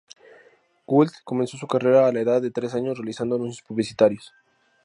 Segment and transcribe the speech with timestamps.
[0.87, 4.33] Gould comenzó su carrera a la edad de tres años realizando anuncios publicitarios.